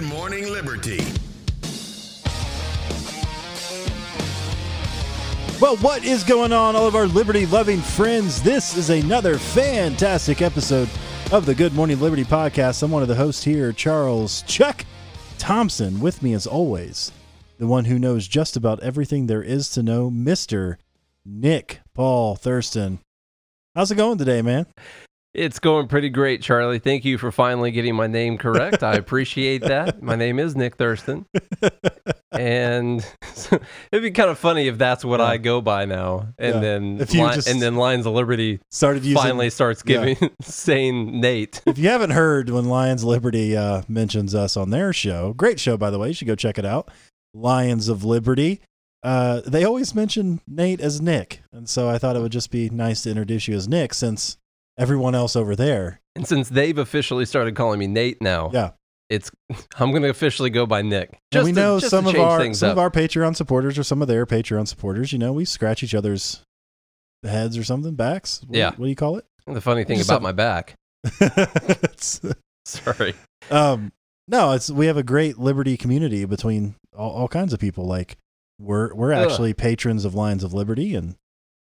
[0.00, 1.04] Good Morning Liberty.
[5.60, 8.40] Well, what is going on, all of our liberty loving friends?
[8.40, 10.88] This is another fantastic episode
[11.32, 12.82] of the Good Morning Liberty podcast.
[12.82, 14.86] I'm one of the hosts here, Charles Chuck
[15.36, 16.00] Thompson.
[16.00, 17.12] With me, as always,
[17.58, 20.76] the one who knows just about everything there is to know, Mr.
[21.26, 23.00] Nick Paul Thurston.
[23.74, 24.64] How's it going today, man?
[25.32, 26.80] It's going pretty great, Charlie.
[26.80, 28.82] Thank you for finally getting my name correct.
[28.82, 30.02] I appreciate that.
[30.02, 31.24] My name is Nick Thurston.
[32.32, 33.06] and
[33.92, 35.26] it'd be kind of funny if that's what Yeah.
[35.26, 36.28] I go by now.
[36.38, 36.60] And Yeah.
[36.60, 39.22] then If you Li- and then Lions of Liberty Started using.
[39.22, 40.04] finally starts yeah.
[40.04, 41.62] giving saying Nate.
[41.66, 45.60] if you haven't heard when Lions of Liberty uh, mentions us on their show, great
[45.60, 46.90] show by the way, you should go check it out.
[47.34, 48.60] Lions of Liberty.
[49.04, 52.68] Uh, they always mention Nate as Nick, and so I thought it would just be
[52.68, 54.36] nice to introduce you as Nick, since
[54.80, 58.70] everyone else over there, And since they've officially started calling me Nate now, yeah.
[59.08, 59.30] it's
[59.78, 61.18] I'm going to officially go by Nick.
[61.32, 62.72] And we to- know just some of our some up.
[62.72, 65.12] of our Patreon supporters or some of their Patreon supporters.
[65.12, 66.42] You know, we scratch each other's
[67.22, 68.40] heads or something, backs.
[68.46, 68.70] What, Yeah.
[68.70, 69.26] What do you call it?
[69.46, 70.74] the funny thing about my back.
[72.64, 73.14] Sorry.
[73.50, 73.92] um
[74.28, 78.16] no it's we have a great liberty community between all, all kinds of people like
[78.60, 79.26] we're we're Ugh.
[79.28, 81.16] actually patrons of lions of liberty and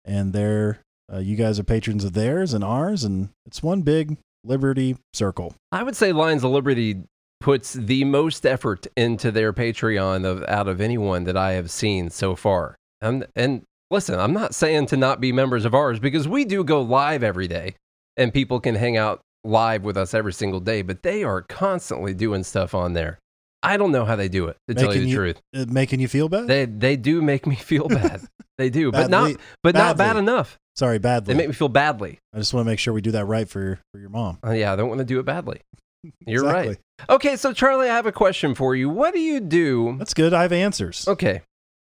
[0.05, 0.79] and they're
[1.13, 5.53] uh, you guys are patrons of theirs and ours and it's one big liberty circle
[5.71, 7.03] I would say Lions of Liberty
[7.39, 12.09] puts the most effort into their Patreon of out of anyone that I have seen
[12.09, 12.75] so far.
[13.01, 16.63] And and listen, I'm not saying to not be members of ours because we do
[16.63, 17.75] go live every day
[18.15, 22.13] and people can hang out live with us every single day, but they are constantly
[22.13, 23.19] doing stuff on there.
[23.61, 25.41] I don't know how they do it, to tell you Making the you- truth.
[25.53, 28.21] Uh, making you feel bad They they do make me feel bad.
[28.57, 30.57] they do, but not Badly- but not bad enough.
[30.75, 31.33] Sorry badly.
[31.33, 32.19] They make me feel badly.
[32.33, 34.51] i just want to make sure we do that right for for your mom Uh,
[34.51, 35.61] yeah, I don't want to do it badly.
[36.27, 36.67] You're Exactly.
[36.69, 37.09] right.
[37.09, 38.89] Okay, so Charlie, I have a question for you.
[38.89, 39.95] What do you do?
[39.99, 41.41] that's good i have answers Okay.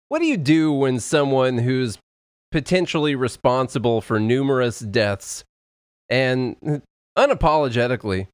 [0.09, 1.97] What do you do when someone who's
[2.51, 5.43] potentially responsible for numerous deaths
[6.09, 6.81] and
[7.17, 8.27] unapologetically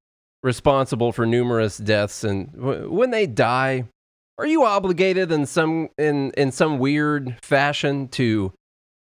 [0.43, 3.83] responsible for numerous deaths and w- when they die,
[4.37, 8.53] are you obligated in some in in some weird fashion to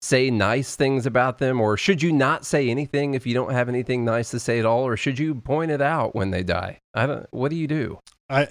[0.02, 3.70] say nice things about them or should you not say anything if you don't have
[3.70, 6.80] anything nice to say at all or should you point it out when they die?
[6.94, 8.00] I don't what do you do?
[8.30, 8.48] i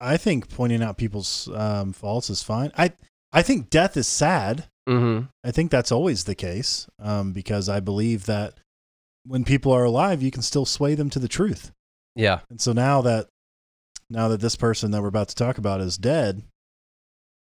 [0.00, 2.92] i think pointing out people's um faults is fine i
[3.32, 5.28] i think death is sad Mhm.
[5.42, 8.58] I think that's always the case um, because I believe that
[9.24, 11.70] when people are alive, you can still sway them to the truth.
[12.14, 12.40] Yeah.
[12.50, 13.28] And so now that
[14.10, 16.42] now that this person that we're about to talk about is dead,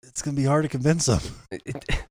[0.05, 1.21] it's going to be hard to convince them.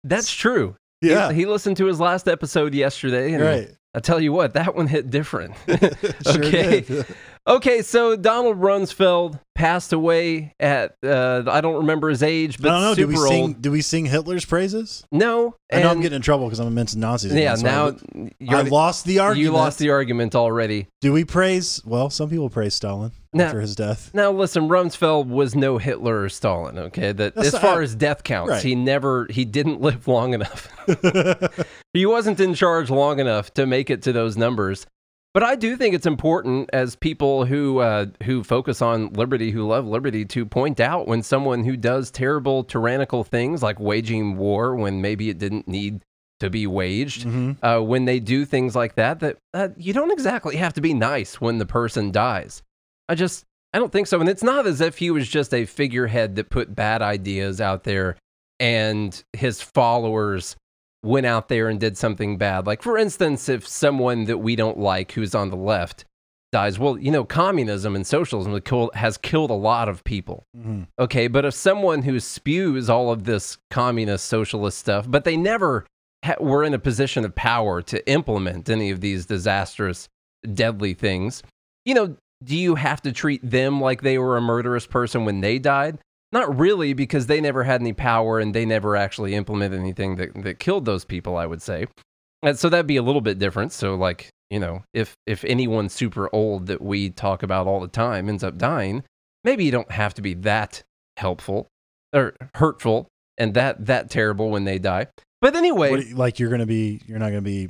[0.03, 0.75] That's true.
[1.05, 3.69] He- yeah, He, listened to his last episode yesterday, and right.
[3.95, 5.53] I tell you what, that one hit different.
[5.67, 6.81] Sure okay.
[6.81, 7.05] did.
[7.47, 12.73] okay, so Donald Rumsfeld passed away at uh, I don't remember his age, but I
[12.73, 12.95] don't know.
[12.95, 13.53] Do we sing?
[13.53, 15.05] Do we sing Hitler's praises?
[15.11, 17.33] No, I know I'm getting in trouble because I'm mentioning Nazis.
[17.33, 17.53] yeah.
[17.53, 17.65] again, so
[18.41, 19.43] Now I, lost the argument.
[19.45, 20.87] you lost the argument already.
[21.01, 21.81] Do we praise?
[21.85, 23.45] Well, some people praise Stalin No.
[23.45, 24.11] after his death.
[24.13, 26.77] Now listen, Rumsfeld was no Hitler or Stalin.
[26.77, 28.63] Okay, that That's as not- far as death counts, Right.
[28.63, 30.67] he never he didn't live long enough.
[31.93, 34.85] he wasn't in charge long enough to make it to those numbers.
[35.33, 39.67] But I do think it's important as people who uh, who focus on liberty, who
[39.67, 44.75] love liberty, to point out when someone who does terrible, tyrannical things like waging war
[44.75, 46.01] when maybe it didn't need
[46.39, 47.57] to be waged, Mhm.
[47.63, 50.93] uh, when they do things like that, that uh, you don't exactly have to be
[50.93, 52.61] nice when the person dies.
[53.09, 53.43] I just
[53.73, 56.49] I don't think so, and it's not as if he was just a figurehead that
[56.49, 58.15] put bad ideas out there,
[58.57, 60.55] and his followers
[61.05, 62.65] went out there and did something bad.
[62.67, 66.03] Like for instance, if someone that we don't like who's on the left
[66.51, 68.53] dies, well, you know, communism and socialism
[68.93, 70.43] has killed- a lot of people.
[70.57, 70.87] Mhm.
[70.99, 75.85] Okay, but if someone who spews all of this communist socialist stuff, but they never
[76.23, 80.07] ha- were in a position of power to implement any of these disastrous,
[80.53, 81.43] deadly things,
[81.83, 85.41] you know, do you have to treat them like they were a murderous person when
[85.41, 85.97] they died?
[86.35, 90.33] Not really, because they never had any power and they never actually implemented anything that,
[90.43, 91.85] that killed those people, I would say.
[92.43, 93.71] And so that'd be a little bit different.
[93.71, 97.87] So, like, you know, if, if anyone super old that we talk about all the
[97.87, 99.05] time ends up dying,
[99.45, 100.83] maybe you don't have to be that
[101.15, 101.67] helpful
[102.11, 105.07] or hurtful and that, that terrible when they die.
[105.39, 107.69] But anyway, What like you're to be, you're not going to be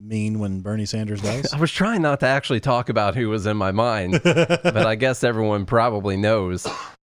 [0.00, 1.52] mean when Bernie Sanders dies.
[1.52, 4.94] I was trying not to actually talk about who was in my mind, but I
[4.94, 6.64] guess everyone probably knows.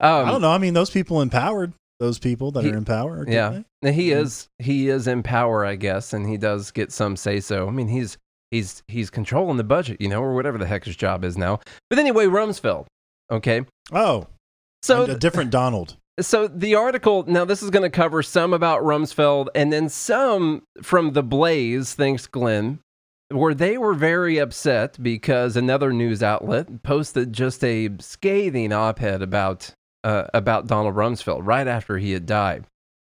[0.02, 0.50] Um, I don't know.
[0.50, 3.24] I mean, those people empowered those people that He- are in power.
[3.28, 3.92] Yeah, they?
[3.92, 7.68] He is he is in power, I guess, and he does get some say so.
[7.68, 8.18] I mean, he's
[8.50, 11.60] he's he's controlling the budget, you know, or whatever the heck his job is now.
[11.88, 12.86] But anyway, Rumsfeld.
[13.30, 13.62] Okay,
[13.92, 14.26] Oh,
[14.82, 15.96] So a different Donald.
[16.20, 20.62] So the article now this is going to cover some about Rumsfeld and then some
[20.82, 22.80] from the Blaze, thanks Glenn,
[23.30, 29.70] where they were very upset because another news outlet posted just a scathing op-ed about
[30.04, 32.66] uh, about Donald Rumsfeld right after he had died.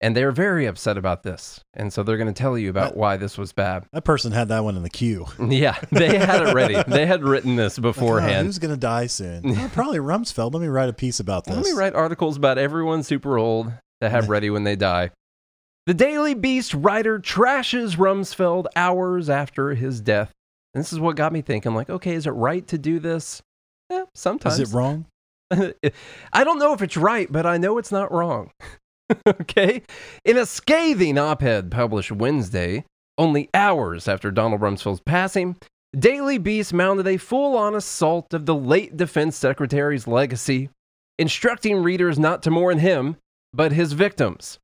[0.01, 1.61] And they're very upset about this.
[1.73, 3.85] And so they're going to tell you about That- why this was bad.
[3.93, 5.25] That person had that one in the queue.
[5.39, 6.75] Yeah, they had it ready.
[6.87, 8.45] They had written this Like, oh, beforehand.
[8.45, 9.41] who's gonna die soon?
[9.57, 10.53] Oh, probably Rumsfeld.
[10.53, 11.55] Let me write a piece about this.
[11.55, 13.71] Let me write articles about everyone super old
[14.01, 15.11] to have ready when they die.
[15.87, 20.31] The Daily Beast writer trashes Rumsfeld hours after his death.
[20.73, 23.41] And this is what got me thinking like, okay, is it right to do this?
[23.91, 24.59] Eh, sometimes.
[24.59, 25.05] Is it wrong?
[25.51, 28.51] I don't know if it's right, but I know it's not wrong.
[29.27, 29.83] okay?
[30.23, 32.85] In a scathing op ed published Wednesday,
[33.17, 35.55] only hours after Donald Rumsfeld's passing,
[35.97, 40.69] Daily Beast mounted a full on assault of the late defense secretary's legacy,
[41.17, 43.15] instructing readers not to mourn him,
[43.53, 44.59] but his victims.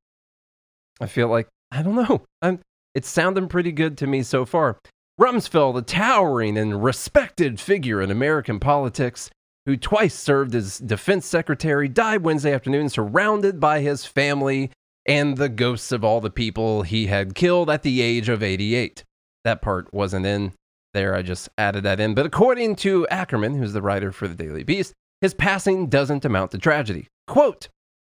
[1.00, 2.22] I feel like, I don't know.
[2.42, 2.58] I'm,
[2.94, 4.78] it's sounding pretty good to me so far.
[5.18, 9.30] Rumsfeld, a towering and respected figure in American politics,
[9.66, 14.70] who twice served as defense secretary, died Wednesday afternoon surrounded by his family
[15.06, 19.04] and the ghosts of all the people he had killed at the age of 88.
[19.44, 20.52] That part wasn't in
[20.94, 22.14] there, I just added that in.
[22.14, 26.50] But according to Ackerman, who's the writer for the Daily Beast, his passing doesn't amount
[26.50, 27.08] to tragedy.
[27.26, 27.68] Quote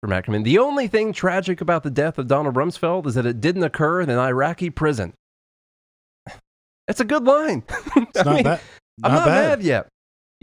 [0.00, 3.41] from Ackerman The only thing tragic about the death of Donald Rumsfeld is that it
[3.41, 5.12] didn't occur in an Iraqi prison.
[6.87, 7.65] That's a good line.
[8.15, 8.61] It's not mean, bad.
[9.03, 9.59] I'm not bad.
[9.59, 9.89] mad yet.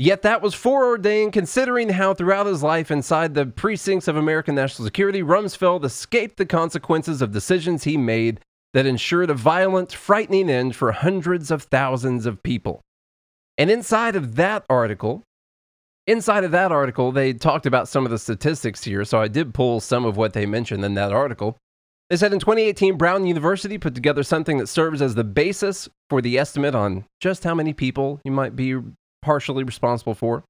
[0.02, 4.86] Yet that was foreordained considering how throughout his life inside the precincts of American national
[4.86, 8.40] security, Rumsfeld escaped the consequences of decisions he made
[8.74, 12.80] that ensured a violent, frightening end for hundreds of thousands of people.
[13.58, 15.22] And inside of that article,
[16.08, 19.04] inside of that article, they talked about some of the statistics here.
[19.04, 21.58] So I did pull some of what they mentioned in that article.
[22.10, 26.22] They said in 2018, Brown University put together something that serves as the basis for
[26.22, 28.78] the estimate on just how many people you might be
[29.22, 30.44] partially responsible for.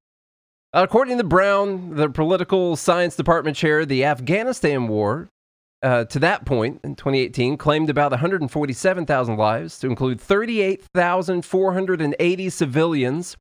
[0.74, 5.30] According to Brown, the political science department chair, the Afghanistan war,
[5.82, 13.36] uh, to that point in 2018, claimed about 147,000 lives, to include 38,480 civilians,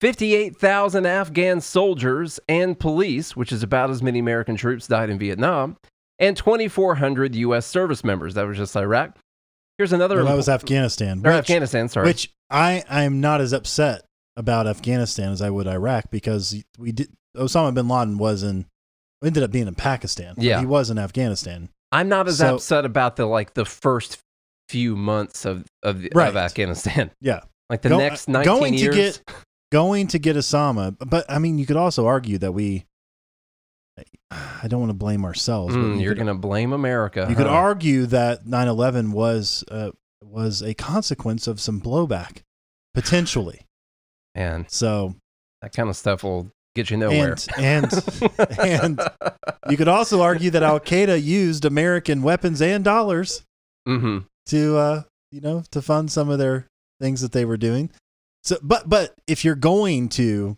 [0.00, 5.76] 58,000 Afghan soldiers and police, which is about as many American troops died in Vietnam,
[6.18, 7.66] and 2,400 U.S.
[7.66, 8.34] service members.
[8.34, 9.16] That was just Iraq.
[9.78, 10.16] Here's another.
[10.16, 11.18] Well, that was Afghanistan.
[11.18, 12.06] or which- Afghanistan, sorry.
[12.06, 14.02] Which I I'm not as upset
[14.36, 18.66] about Afghanistan as I would Iraq because we did Osama bin Laden was in
[19.24, 20.34] ended up being in Pakistan.
[20.38, 20.60] Yeah.
[20.60, 21.68] he was in Afghanistan.
[21.92, 24.18] I'm not as So- upset about the like the first
[24.68, 26.28] few months of of, Right.
[26.28, 27.10] of Afghanistan.
[27.20, 27.40] Yeah,
[27.70, 29.22] Like the Go- next 19 going to get-
[29.72, 32.84] going to get Osama, but I mean, you could also argue that we.
[34.30, 35.74] I don't want to blame ourselves.
[35.74, 37.26] Mm, you you're going to blame America.
[37.30, 39.90] You could argue that 9/11 was uh,
[40.22, 42.42] was a consequence of some blowback,
[42.92, 43.65] potentially.
[44.36, 45.16] Man, So,
[45.62, 47.36] that kind of stuff will get you nowhere.
[47.56, 49.00] and and and
[49.70, 53.42] you could also argue that Al Qaeda used American weapons and dollars
[53.86, 55.02] hmm to uh,
[55.32, 56.66] you know to fund some of their
[57.00, 57.90] things that they were doing.
[58.44, 60.56] So, but but if you're going to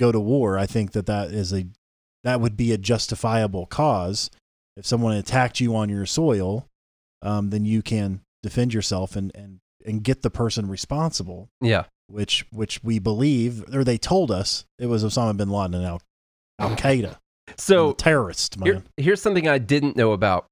[0.00, 1.66] go to war, I think that that is a
[2.24, 4.30] that would be a justifiable cause.
[4.76, 6.68] If someone attacked you on your soil,
[7.22, 11.48] um, then you can defend yourself and and and get the person responsible.
[11.60, 11.84] Yeah.
[12.08, 16.02] Which which we believe, or they told us it was Osama bin Laden and Al
[16.58, 17.16] Al Qaeda,
[17.56, 18.66] So terrorist man.
[18.66, 20.46] Here, here's something I didn't know about.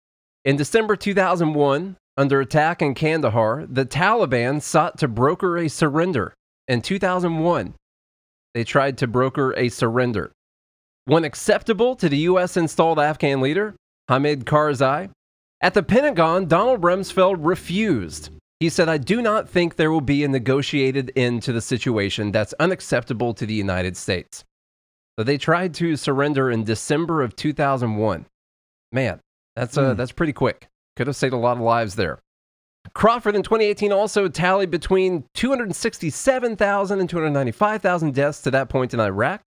[0.44, 6.34] In December 2001, under attack in Kandahar, the Taliban sought to broker a surrender.
[6.68, 7.74] In 2001,
[8.54, 10.32] they tried to broker a surrender.
[11.04, 12.56] When acceptable to the U.S.
[12.56, 13.76] installed Afghan leader,
[14.08, 15.10] Hamid Karzai,
[15.60, 18.30] at the Pentagon, Donald Rumsfeld refused.
[18.60, 22.32] He said, I do not think there will be a negotiated end to the situation
[22.32, 24.44] that's unacceptable to the United States.
[25.18, 28.26] So they tried to surrender in December of 2001.
[28.92, 29.20] Man,
[29.56, 29.96] that's uh, Hmm.
[29.96, 30.68] that's pretty quick.
[30.96, 32.18] Could have saved a lot of lives there.
[32.94, 39.42] Crawford in 2018 also tallied between 267,000 and 295,000 deaths to that point in Iraq.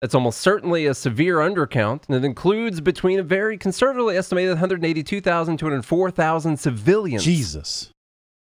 [0.00, 5.56] That's almost certainly a severe undercount, and it includes between a very conservatively estimated 182,000
[5.56, 7.24] to 204,000 civilians.
[7.24, 7.90] Jesus.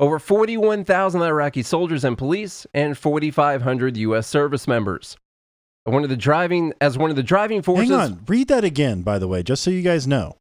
[0.01, 4.25] Over 41,000 Iraqi soldiers and police, and 4,500 U.S.
[4.25, 5.15] service members.
[5.83, 9.03] One of the driving, as one of the driving forces, Hang on, read that again,
[9.03, 10.37] by the way, just so you guys know.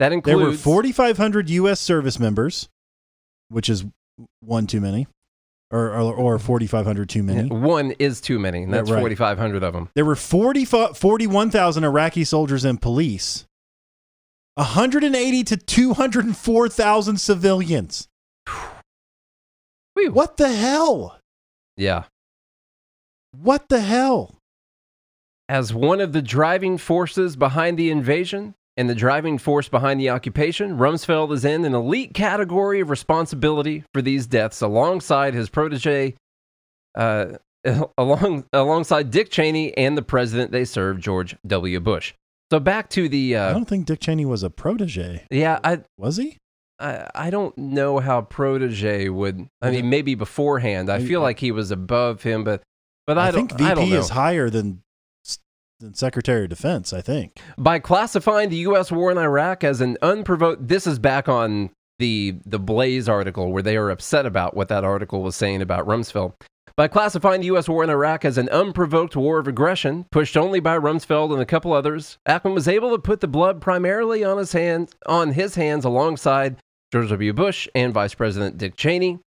[0.00, 1.78] that includes There were 4,500 U.S.
[1.78, 2.68] service members,
[3.48, 3.84] which is
[4.40, 5.06] one too many.
[5.70, 7.48] or or, or 4,500 too many.
[7.48, 8.98] One is too many, and that's right.
[8.98, 9.90] 4,500 of them.
[9.94, 13.44] There were 40, 41,000 Iraqi soldiers and police.
[14.54, 18.08] 180 to 204,000 civilians.
[19.98, 20.12] Whew.
[20.12, 21.18] What the hell?
[21.76, 22.04] Yeah.
[23.32, 24.36] What the hell?
[25.48, 30.10] As one of the driving forces behind the invasion and the driving force behind the
[30.10, 36.14] occupation, Rumsfeld is in an elite category of responsibility for these deaths alongside his protege,
[36.94, 37.32] uh,
[37.98, 41.80] along, alongside Dick Cheney and the president they served, George W.
[41.80, 42.14] Bush.
[42.52, 45.26] So back to the, I uh, don't think Dick Cheney was a protege.
[45.30, 46.38] yeah, I, Was he?
[46.80, 49.48] I, I don't know how protege would.
[49.60, 50.90] I mean, maybe beforehand.
[50.90, 52.62] I feel like he was above him, but
[53.06, 53.48] but I, I, don't.
[53.48, 54.82] think VP I is higher than
[55.80, 57.40] than Secretary of Defense, I think.
[57.56, 58.90] by classifying the U.S.
[58.90, 60.68] war in Iraq as an unprovoked.
[60.68, 64.84] This is back on the the Blaze article where they are upset about what that
[64.84, 66.34] article was saying about Rumsfeld.
[66.76, 67.68] By classifying the U.S.
[67.68, 71.46] war in Iraq as an unprovoked war of aggression, pushed only by Rumsfeld and a
[71.46, 75.56] couple others, Ackman was able to put the blood primarily on his hands, on his
[75.56, 76.58] hands alongside
[76.92, 77.32] George W.
[77.32, 79.18] Bush and Vice President Dick Cheney.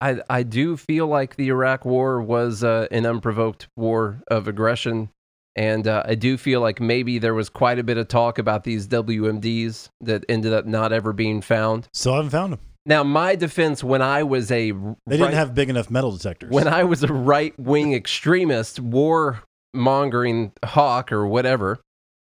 [0.00, 5.10] I, I do feel like the Iraq War was uh, an unprovoked war of aggression.
[5.56, 8.64] And uh, I do feel like maybe there was quite a bit of talk about
[8.64, 11.88] these WMDs that ended up not ever being found.
[11.92, 12.60] Still haven't found them.
[12.86, 14.76] Now, my defense when I was a They
[15.08, 16.50] didn't right- have big enough metal detectors.
[16.50, 19.42] when I was a right wing extremist, war
[19.72, 21.78] mongering hawk or whatever,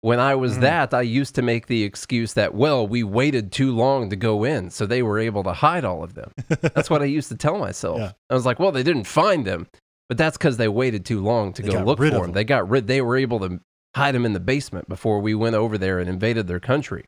[0.03, 0.61] when I was Mhm.
[0.61, 4.45] that, I used to make the excuse that, well, we waited too long to go
[4.45, 6.31] in, so they were able to hide all of them.
[6.49, 7.99] That's what I used to tell myself.
[7.99, 8.13] Yeah.
[8.29, 9.67] I was like, well, they didn't find them,
[10.09, 12.21] but that's because they waited too long to They go look for them.
[12.23, 12.33] them.
[12.33, 13.61] They got rid, they were able to
[13.97, 17.05] hide them in the basement before we went over there and invaded their country.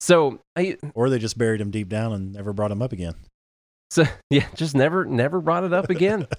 [0.00, 3.14] So, I, or they just buried him deep down and never brought him up again.
[3.90, 6.26] so yeah, just never never brought it up again.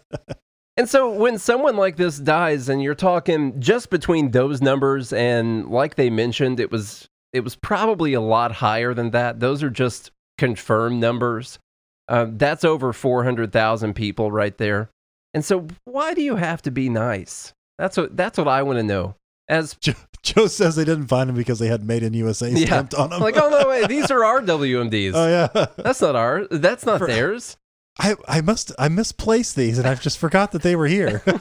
[0.79, 5.67] and so when someone like this dies and you're talking just between those numbers and
[5.69, 9.39] like they mentioned it was it was probably a lot higher than that.
[9.39, 10.09] Those are just
[10.39, 11.59] confirmed numbers.
[12.07, 14.89] Uh, that's over 400,000 people right there.
[15.35, 17.53] And so why do you have to be nice?
[17.77, 19.15] That's what that's what I want to know.
[19.47, 19.93] As Joe,
[20.23, 22.65] Joe says they didn't find him because they had Made in USA Yeah.
[22.65, 23.21] stamped on them.
[23.21, 25.11] like oh no way, these are our WMDs.
[25.13, 25.65] oh yeah.
[25.77, 26.47] That's not ours.
[26.49, 27.57] That's not For- theirs.
[27.99, 31.21] I, I must I misplaced these and I've just forgot that they were here.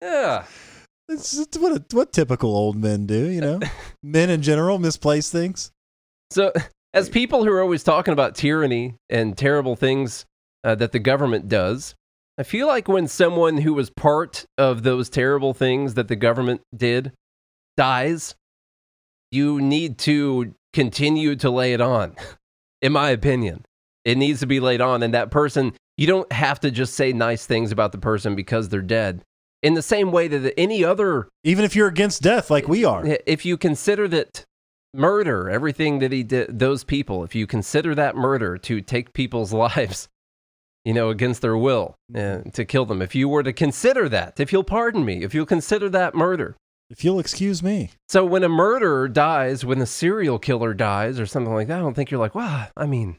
[0.00, 0.44] Yeah.
[1.08, 3.58] it's just what a, what typical old men do, you know.
[4.02, 5.72] men in general misplace things.
[6.30, 6.52] So,
[6.94, 10.24] as people who are always talking about tyranny and terrible things
[10.62, 11.96] uh, that the government does,
[12.38, 16.60] I feel like when someone who was part of those terrible things that the government
[16.74, 17.12] did
[17.76, 18.36] dies,
[19.32, 22.14] you need to continue to lay it on.
[22.82, 23.64] In my opinion,
[24.04, 25.02] it needs to be laid on.
[25.02, 28.68] And that person, you don't have to just say nice things about the person because
[28.68, 29.22] they're dead.
[29.62, 33.04] In the same way that any other Even if you're against death like we are.
[33.26, 34.44] if you consider that
[34.94, 39.52] murder, everything that he did, those people, if you consider that murder to take people's
[39.64, 40.08] lives,
[40.84, 44.38] you know, against their will and to kill them, if you were to consider that,
[44.38, 46.56] if you'll pardon me, if you'll consider that murder.
[46.88, 47.90] If you'll excuse me.
[48.08, 51.80] So when a murderer dies, when a serial killer dies or something like that, I
[51.80, 53.18] don't think you're like, wow, I mean,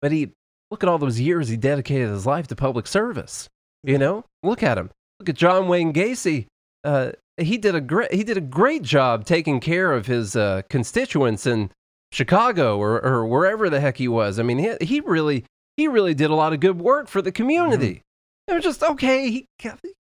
[0.00, 0.32] but he,
[0.70, 3.48] look at all those years he dedicated his life to public service.
[3.82, 4.90] You know, look at him.
[5.18, 6.46] Look at John Wayne Gacy.
[6.84, 10.62] Uh, he did a great he did a great job taking care of his uh,
[10.68, 11.70] constituents in
[12.12, 14.38] Chicago or, or wherever the heck he was.
[14.38, 15.44] I mean, he, he really
[15.76, 18.02] he really did a lot of good work for the community.
[18.48, 19.30] It was just okay.
[19.30, 19.46] He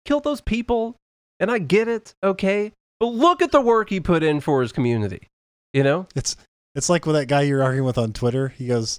[0.04, 0.96] killed those people,
[1.38, 2.14] and I get it.
[2.24, 5.28] Okay, but look at the work he put in for his community.
[5.72, 6.36] You know, It's
[6.74, 8.48] it's like with that guy you're arguing with on Twitter.
[8.48, 8.98] He goes,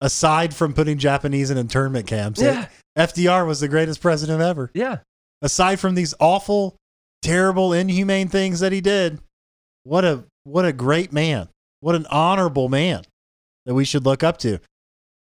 [0.00, 4.70] aside from putting Japanese in internment camps, yeah, FDR was the greatest president ever.
[4.74, 4.98] yeah.
[5.42, 6.76] Aside from these awful,
[7.22, 9.20] terrible, inhumane things that he did,
[9.84, 11.48] what a what a great man.
[11.80, 13.04] What an honorable man
[13.64, 14.58] that we should look up to.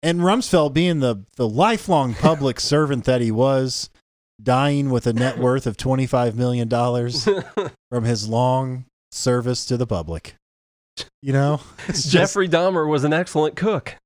[0.04, 3.90] And Rumsfeld being the the lifelong public servant that he was,
[4.42, 7.28] dying with a net worth of twenty five million dollars
[7.90, 10.36] from his long service to the public.
[11.22, 13.96] You know, just- Jeffrey Dahmer was an excellent cook.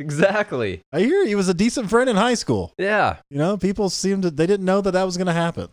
[0.00, 0.82] Exactly.
[0.92, 2.72] I hear he was a decent friend in high school.
[2.78, 3.16] Yeah.
[3.30, 5.70] You know, people seemed to, they didn't know that that was going to happen.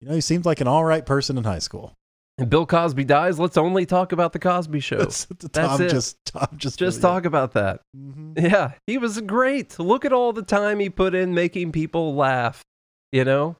[0.00, 1.92] You know, he seemed like an all right person in high school.
[2.38, 3.40] And Bill Cosby dies.
[3.40, 4.98] Let's only talk about the Cosby Show.
[4.98, 5.88] That's, Tom it.
[5.90, 7.80] just, Tom just, Just talk about that.
[7.96, 9.76] hmm Yeah, he was great.
[9.78, 12.62] Look at all the time he put in making people laugh.
[13.10, 13.56] You know.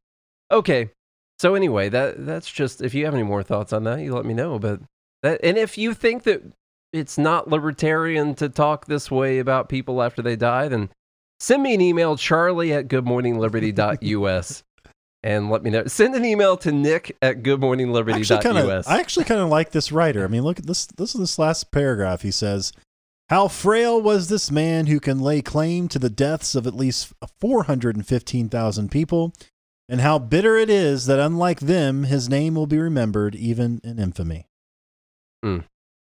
[0.50, 0.90] Okay.
[1.40, 2.82] So anyway, that that's just.
[2.82, 4.58] If you have any more thoughts on that, you let me know.
[4.58, 4.80] But
[5.22, 6.42] that, and if you think that
[6.92, 10.90] it's not libertarian to talk this way about people after they die, then
[11.40, 14.62] send me an email, charlie at goodmorningliberty.us,
[15.22, 15.86] and let me know.
[15.86, 18.42] Send an email to nick at Actually, goodmorningliberty.us.
[18.42, 20.24] kinda, I actually kind of like this writer.
[20.24, 20.86] I mean, look at this.
[20.86, 22.22] This is this last paragraph.
[22.22, 22.72] He says,
[23.30, 27.12] "How frail was this man who can lay claim to the deaths of at least
[27.40, 29.32] four hundred and fifteen thousand people,
[29.88, 33.98] and how bitter it is that, unlike them, his name will be remembered even in
[33.98, 34.46] infamy."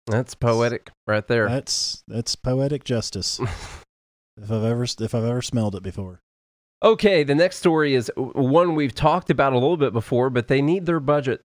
[0.08, 1.48] That's poetic right there.
[1.48, 3.40] That's that's poetic justice.
[4.38, 6.20] if I've ever if I've ever smelled it before.
[6.84, 10.62] Okay, the next story is one we've talked about a little bit before, but they
[10.64, 11.42] need their budget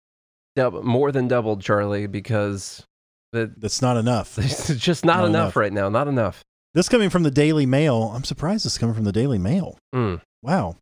[0.55, 2.85] dub- more than doubled, Charlie, because
[3.33, 4.39] the, That's not enough.
[4.39, 5.57] it's just not, Not enough, enough.
[5.57, 5.89] right now.
[5.89, 6.45] Not enough.
[6.73, 8.13] This coming from the Daily Mail.
[8.15, 9.77] I'm surprised this is coming from the Daily Mail.
[9.93, 10.21] Mm.
[10.43, 10.77] Wow.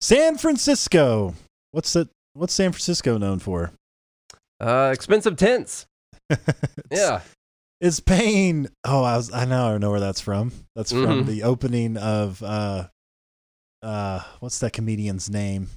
[0.00, 1.34] San Francisco.
[1.70, 2.08] What's that?
[2.34, 3.70] What's San Francisco known for?
[4.60, 5.86] Uh, expensive tents.
[6.90, 7.20] Yeah.
[7.80, 8.68] It's paying.
[8.84, 9.32] Oh, I was.
[9.32, 9.74] I know.
[9.74, 10.52] I know where that's from.
[10.76, 11.26] That's from Mhm.
[11.26, 12.42] the opening of.
[12.42, 12.88] uh
[13.82, 15.68] uh What's that comedian's name?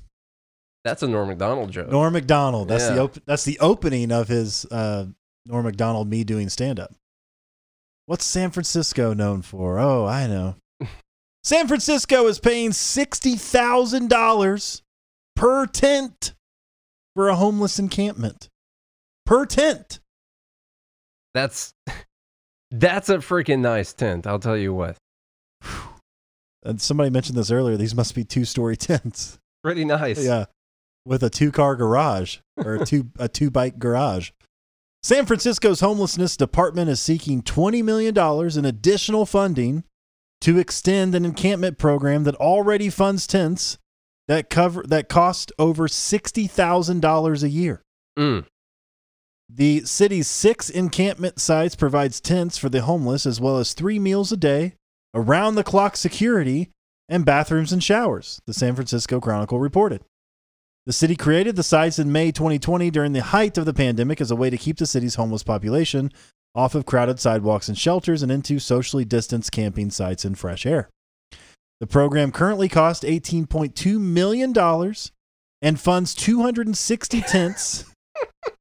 [0.83, 1.89] That's a Norm Macdonald joke.
[1.89, 2.67] Norm Macdonald.
[2.67, 3.01] That's the Yeah.
[3.01, 5.07] op- That's the opening of his uh
[5.47, 6.93] Norm Macdonald me doing stand up.
[8.05, 9.79] What's San Francisco known for?
[9.79, 10.55] Oh, I know.
[11.43, 14.83] San Francisco is paying sixty thousand dollars
[15.35, 16.35] per tent
[17.15, 18.47] for a homeless encampment.
[19.25, 20.00] Per tent.
[21.36, 21.74] That's
[22.72, 24.25] that's a freaking nice tent.
[24.25, 24.96] I'll tell you what.
[26.63, 27.75] And somebody mentioned this earlier.
[27.75, 29.38] These must be two story tents.
[29.62, 30.24] Pretty nice.
[30.24, 30.46] Yeah.
[31.06, 34.32] With a two car garage or a two a two bike garage.
[35.04, 38.18] San Francisco's homelessness department is seeking $20 million
[38.58, 39.84] in additional funding
[40.42, 43.77] to extend an encampment program that already funds tents
[44.27, 47.84] that cover that cost over $60,000 a year.
[48.18, 48.46] Mm.
[49.49, 54.31] The city's six encampment sites provides tents for the homeless as well as three meals
[54.31, 54.73] a day,
[55.13, 56.71] around the clock security,
[57.07, 60.01] and bathrooms and showers, the San Francisco Chronicle reported.
[60.85, 64.31] The city created the sites in May 2020 during the height of the pandemic as
[64.31, 66.12] a way to keep the city's homeless population
[66.53, 70.89] off of crowded sidewalks and shelters and into socially distanced camping sites and fresh air.
[71.79, 74.53] The program currently costs $18.2 million
[75.62, 77.86] and funds 260 tents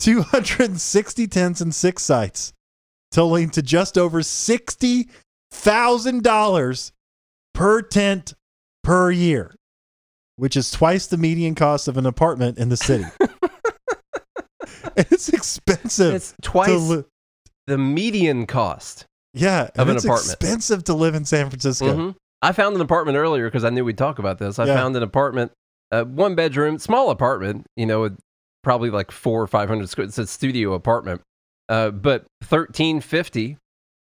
[0.00, 2.52] 260 tents and six sites,
[3.10, 6.92] totaling to just over $60,000
[7.54, 8.34] per tent
[8.82, 9.54] per year,
[10.36, 13.04] which is twice the median cost of an apartment in the city.
[14.96, 16.14] it's expensive.
[16.14, 17.04] It's twice li-
[17.66, 19.06] the median cost.
[19.32, 20.32] yeah, of an it's apartment.
[20.34, 21.94] expensive to live in San Francisco.
[21.96, 22.14] Mhm.
[22.42, 24.58] I found an apartment earlier because I knew we'd talk about this.
[24.58, 24.74] I Yeah.
[24.76, 25.52] found an apartment,
[25.90, 28.18] uh, one bedroom, small apartment, you know, with
[28.64, 30.06] probably like four or 500 square.
[30.06, 31.20] It's a studio apartment,
[31.68, 33.56] uh, but 1350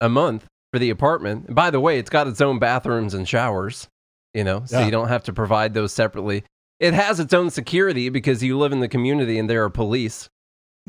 [0.00, 1.46] a month for the apartment.
[1.46, 3.88] And by the way, it's got its own bathrooms and showers,
[4.34, 4.84] you know, so Yeah.
[4.86, 6.44] you don't have to provide those separately.
[6.80, 10.28] It has its own security because you live in the community and there are police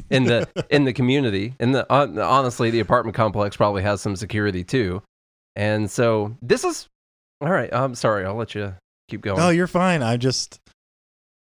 [0.10, 1.54] in the in the community.
[1.60, 5.02] And the hon- honestly, the apartment complex probably has some security too.
[5.56, 6.88] And so this is
[7.42, 7.70] all right.
[7.72, 8.26] I'm sorry.
[8.26, 8.74] I'll let you
[9.10, 9.38] keep going.
[9.38, 10.02] No, you're fine.
[10.02, 10.60] I just,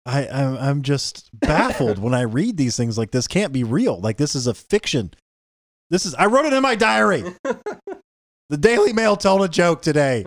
[0.09, 2.97] I, I'm, I'm just baffled when I read these things.
[2.97, 3.99] Like this can't be real.
[3.99, 5.11] Like this is a fiction.
[5.89, 6.15] This is.
[6.15, 7.23] I wrote it in my diary.
[7.43, 10.25] the Daily Mail told a joke today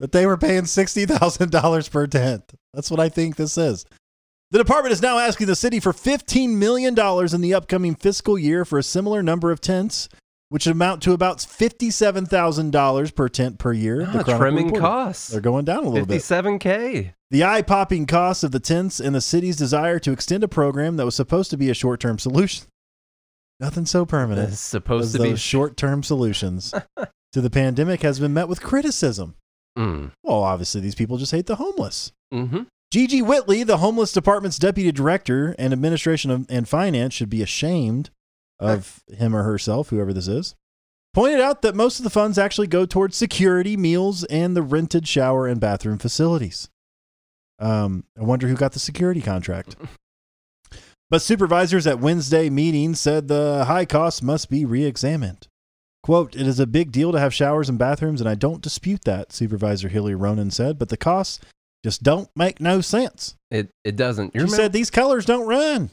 [0.00, 2.44] that they were paying sixty thousand dollars per tent.
[2.74, 3.86] That's what I think this is.
[4.50, 8.38] The department is now asking the city for fifteen million dollars in the upcoming fiscal
[8.38, 10.08] year for a similar number of tents,
[10.52, 14.02] which amount to about fifty-seven thousand dollars per tent per year.
[14.02, 14.80] Ah, Chronicle trimming reported.
[14.82, 15.28] costs.
[15.28, 16.20] They're going down a little bit.
[16.20, 17.14] 57k.
[17.30, 20.96] The eye popping costs of the tents and the city's desire to extend a program
[20.98, 22.66] that was supposed to be a short term solution.
[23.60, 25.36] Nothing so permanent It's supposed to those be.
[25.38, 26.74] short term solutions
[27.32, 29.36] to the pandemic has been met with criticism.
[29.78, 30.10] Mm.
[30.22, 32.12] Well, obviously, these people just hate the homeless.
[32.30, 37.40] hmm Gigi Whitley, the homeless department's deputy director and administration of, and finance, should be
[37.40, 38.10] ashamed
[38.62, 40.54] of him or herself, whoever this is.
[41.14, 45.06] Pointed out that most of the funds actually go towards security, meals, and the rented
[45.06, 46.70] shower and bathroom facilities.
[47.58, 49.76] Um, I wonder who got the security contract.
[51.10, 55.46] But supervisors at Wednesday meeting said the high costs must be re-examined.
[56.02, 59.04] Quote, it is a big deal to have showers and bathrooms, and I don't dispute
[59.04, 61.38] that, Supervisor Hilly Ronen said, but the costs
[61.84, 63.34] just don't make no sense.
[63.50, 64.34] It it doesn't.
[64.34, 65.90] You She remember, said these colors don't run.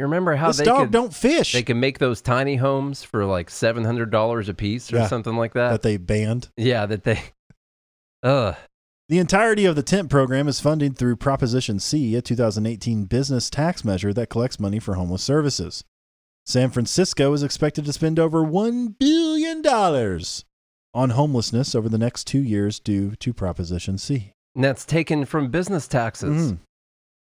[0.00, 3.02] You remember how this they dog could don't fish they can make those tiny homes
[3.04, 5.06] for like seven hundred dollars a piece or Yeah.
[5.06, 5.70] something like that.
[5.70, 6.48] that they banned.
[6.56, 7.20] yeah, that they.
[8.22, 8.54] Ugh.
[9.08, 13.84] The entirety of the tent program is funded through Proposition C, a 2018 business tax
[13.84, 15.82] measure that collects money for homeless services.
[16.46, 19.66] San Francisco is expected to spend over $1 billion
[20.94, 24.32] on homelessness over the next two years due to Proposition C.
[24.54, 26.52] And that's taken from business taxes.
[26.52, 26.58] Mhm.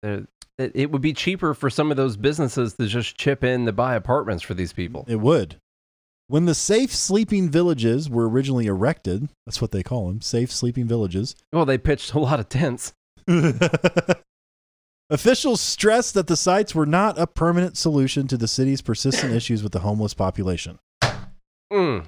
[0.02, 0.26] It,
[0.58, 3.94] it would be cheaper for some of those businesses to just chip in to buy
[3.94, 5.04] apartments for these people.
[5.08, 5.56] It would.
[6.26, 10.86] When the safe sleeping villages were originally erected, that's what they call them, safe sleeping
[10.86, 11.34] villages.
[11.52, 12.92] Well, they pitched a lot of tents.
[15.10, 19.64] Officials stressed that the sites were not a permanent solution to the city's persistent issues
[19.64, 20.78] with the homeless population.
[21.72, 22.06] Mm.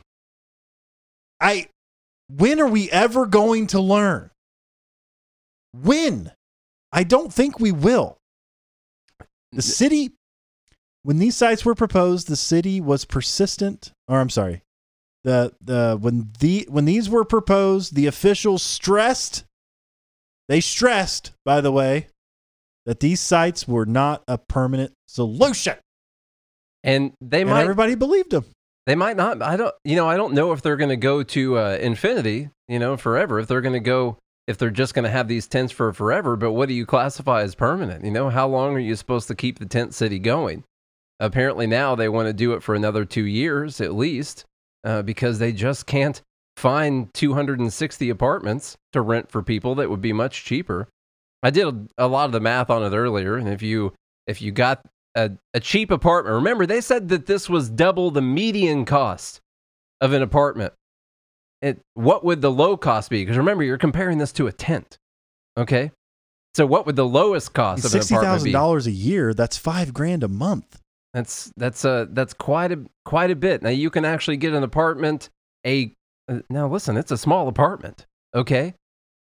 [1.41, 1.69] I
[2.29, 4.31] when are we ever going to learn?
[5.73, 6.33] When?
[6.93, 8.19] I don't think we will.
[9.53, 10.13] The city
[11.03, 14.63] when these sites were proposed, the city was persistent or I'm sorry.
[15.25, 19.45] The the when the when these were proposed, the officials stressed
[20.49, 22.09] they stressed, by the way,
[22.85, 25.77] that these sites were not a permanent solution.
[26.85, 28.45] And they and might everybody believed them.
[28.87, 29.41] They might not.
[29.41, 29.75] I don't.
[29.85, 32.51] You know, I don't know if they're going to go to uh, infinity.
[32.69, 33.39] You know, forever.
[33.39, 36.37] If they're going to go, if they're just going to have these tents for forever.
[36.37, 38.05] But what do you classify as permanent?
[38.05, 40.65] You know, how long are you supposed to keep the tent city going?
[41.21, 44.45] Apparently now they want to do it for another two years at least,
[44.85, 46.21] uh, because they just can't
[46.57, 50.89] find 260 apartments to rent for people that would be much cheaper.
[51.43, 53.95] I did a, lot of the math on it earlier, and if you
[54.27, 56.35] if you got a, a cheap apartment.
[56.35, 59.41] Remember, they said that this was double the median cost
[60.01, 60.73] of an apartment.
[61.63, 63.23] It, what would the low cost be?
[63.23, 64.99] Because remember, you're comparing this to a tent.
[65.57, 65.93] Okay.
[66.55, 68.53] So what would the lowest cost of an Sixty apartment thousand be?
[68.53, 70.81] dollars a year, that's five grand a month.
[71.15, 73.63] That's that's uh that's quite a quite a bit.
[73.63, 75.31] Now you can actually get an apartment.
[75.67, 75.95] A
[76.29, 78.75] uh, now listen, it's a small apartment, okay,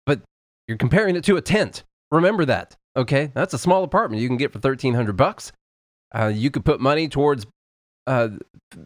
[0.07, 0.21] but
[0.69, 1.85] you're comparing it to a tent.
[2.11, 3.31] Remember that, okay?
[3.35, 5.53] That's a small apartment you can get for thirteen hundred bucks.
[6.15, 7.47] Uh, you could put money towards
[8.07, 8.29] uh,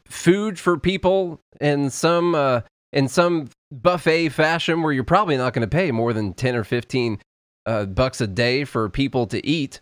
[0.08, 2.60] food for people in some uh,
[2.92, 6.64] in some buffet fashion where you're probably not going to pay more than ten or
[6.64, 7.18] fifteen
[7.66, 9.80] uh, bucks a day for people to eat,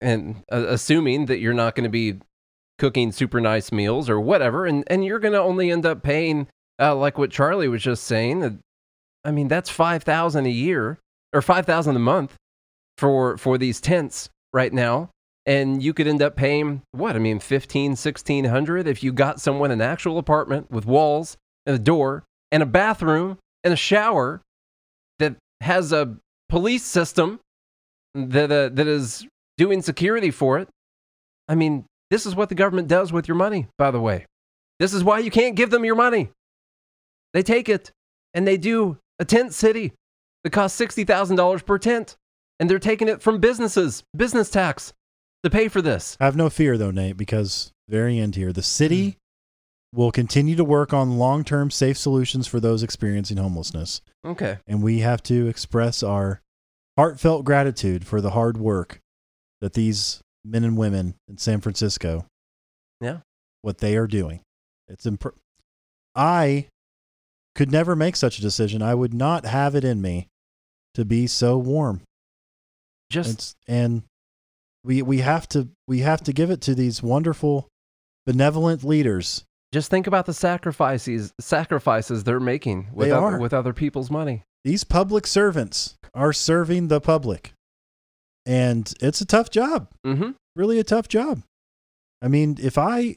[0.00, 2.18] and uh, assuming that you're not going to be
[2.78, 6.48] cooking super nice meals or whatever, and and you're going to only end up paying
[6.80, 8.60] uh, like what Charlie was just saying.
[9.24, 10.98] I mean, that's five thousand a year
[11.32, 12.36] or five thousand a month
[12.98, 15.10] for for these tents right now
[15.46, 19.70] and you could end up paying what i mean 15 1600 if you got someone
[19.70, 24.40] an actual apartment with walls and a door and a bathroom and a shower
[25.18, 26.16] that has a
[26.48, 27.40] police system
[28.14, 29.26] that uh, that is
[29.58, 30.68] doing security for it
[31.48, 34.26] i mean this is what the government does with your money by the way
[34.78, 36.28] this is why you can't give them your money
[37.32, 37.90] they take it
[38.34, 39.92] and they do a tent city
[40.44, 42.16] that costs $60000 per tent
[42.58, 44.92] and they're taking it from businesses business tax
[45.44, 46.16] to pay for this.
[46.20, 48.64] I have no fear though, Nate, because very end here, the Mm.
[48.64, 49.16] city
[49.92, 54.58] will continue to work on long-term safe solutions for those experiencing homelessness, Okay.
[54.66, 56.40] and we have to express our
[56.96, 59.00] heartfelt gratitude for the hard work
[59.60, 62.24] that these men and women in San Francisco,
[63.00, 63.20] Yeah.
[63.60, 64.40] what they are doing.
[64.88, 65.36] It's imp-
[66.14, 66.68] I
[67.54, 68.80] could never make such a decision.
[68.82, 70.28] I would not have it in me
[70.94, 72.02] to be so warm.
[73.10, 74.02] Just It's, and
[74.84, 77.68] we we have to we have to give it to these wonderful
[78.26, 83.72] benevolent leaders just think about the sacrifices sacrifices they're making with They other, with other
[83.72, 84.42] people's money.
[84.64, 87.52] these public servants are serving the public.
[88.44, 89.88] And it's a tough job.
[90.06, 90.34] Mhm.
[90.56, 91.42] really a tough job.
[92.20, 93.16] I mean if i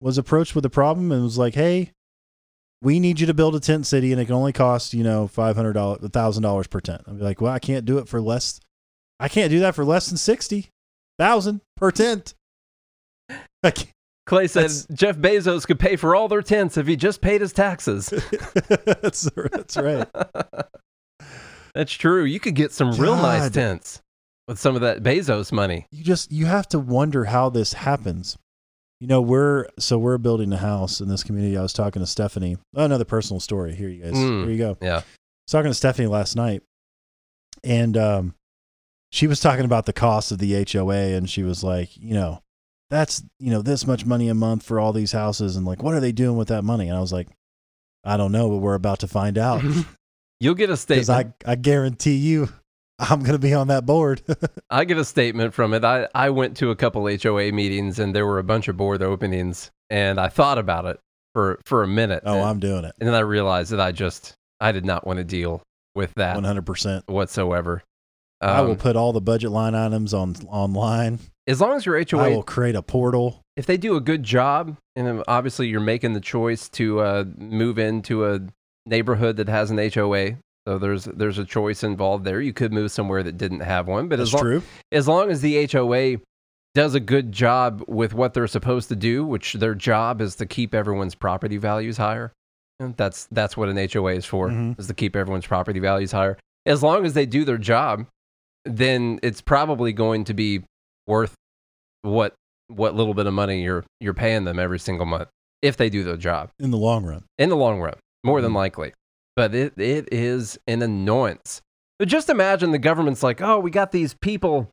[0.00, 1.92] was approached with a problem and was like hey
[2.82, 5.28] we need you to build a tent city and it can only cost you know
[5.28, 7.02] $500 $1000 per tent.
[7.06, 8.58] I'd be like well i can't do it for less
[9.20, 12.34] i can't do that for less than 60000 per tent.
[13.62, 13.88] I can't-
[14.26, 17.40] Clay said That's- Jeff Bezos could pay for all their tents if he just paid
[17.40, 18.06] his taxes.
[18.86, 20.08] that's, that's right
[21.74, 22.24] That's true.
[22.24, 24.02] You could get some real nice tents
[24.46, 25.86] with some of that Bezos money.
[25.90, 28.36] you just you have to wonder how this happens
[29.00, 32.06] you know we're so we're building a house in this community i was talking to
[32.06, 34.42] stephanie oh, another personal story here you guys Mm.
[34.42, 34.96] here you go Yeah.
[34.96, 35.04] I was
[35.50, 36.62] talking to stephanie last night
[37.64, 38.34] and um
[39.10, 42.41] she was talking about the cost of the hoa and she was like you know
[42.92, 45.94] that's you know this much money a month for all these houses and like what
[45.94, 47.26] are they doing with that money and i was like
[48.04, 49.62] i don't know but we're about to find out
[50.40, 51.34] You'll get a statement.
[51.46, 52.48] I, I guarantee you
[52.98, 54.20] i'm going to be on that board
[54.70, 55.84] I get a statement from it.
[55.84, 59.02] I, I went to a couple HOA meetings and there were a bunch of board
[59.02, 60.98] openings and I thought about it
[61.34, 62.22] for, for a minute.
[62.26, 65.06] oh and, i'm doing it and then I realized that I just, I did not
[65.06, 65.62] want to deal
[65.94, 67.82] with that 100% whatsoever.
[68.40, 71.18] I will Um, put all the budget line items on online.
[71.46, 73.40] As long as your HOA I will create a portal.
[73.56, 77.78] if they do a good job, and obviously you're making the choice to uh, move
[77.78, 78.40] into a
[78.86, 80.36] neighborhood that has an HOA.
[80.66, 82.40] So there's there's a choice involved there.
[82.40, 84.62] You could move somewhere that didn't have one, but That's as long, true.
[84.92, 86.18] as long as the HOA
[86.74, 90.46] does a good job with what they're supposed to do, which their job is to
[90.46, 92.32] keep everyone's property values higher.
[92.80, 94.78] And that's that's what an HOA is for, Mhm.
[94.78, 96.38] is to keep everyone's property values higher.
[96.64, 98.06] As long as they do their job,
[98.64, 100.62] then it's probably going to be
[101.06, 101.34] worth
[102.02, 102.34] what
[102.68, 105.28] what little bit of money you're you're paying them every single month
[105.60, 107.24] if they do their job In the long run.
[107.38, 108.56] in the long run, more than Mhm.
[108.56, 108.92] likely.
[109.36, 111.62] But it, it is an annoyance.
[111.98, 114.68] But just imagine the government's like, oh, we got these people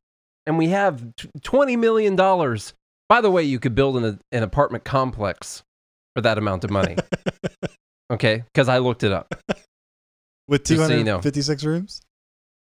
[0.45, 1.01] and we have
[1.41, 2.15] $20 million.
[2.15, 5.61] By the way, you could build an, an apartment complex
[6.15, 6.97] for that amount of money.
[8.11, 8.43] okay?
[8.53, 9.33] Because I looked it up
[10.47, 11.17] With Just so you know.
[11.21, 12.01] 256 rooms?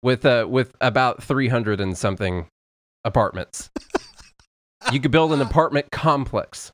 [0.02, 2.46] with, uh, with about 300 and something
[3.09, 3.71] apartments.
[4.92, 6.71] you could build an apartment complex.